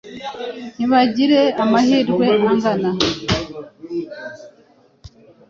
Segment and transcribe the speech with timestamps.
[0.77, 2.89] ntibagire amahirwe angana,